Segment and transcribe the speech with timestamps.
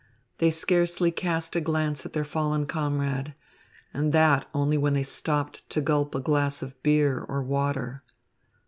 [0.39, 3.35] They scarcely cast a glance at their fallen comrade,
[3.93, 8.03] and that only when they stopped to gulp a glass of beer or water.